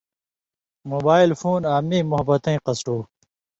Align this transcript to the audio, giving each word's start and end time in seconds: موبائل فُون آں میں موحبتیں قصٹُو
موبائل 0.91 1.29
فُون 1.39 1.61
آں 1.73 1.81
میں 1.87 2.03
موحبتیں 2.09 2.59
قصٹُو 2.65 2.97